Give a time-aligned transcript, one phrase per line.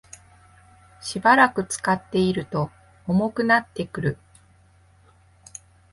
[0.99, 2.71] しばらく使っていると
[3.05, 4.17] 重くなってくる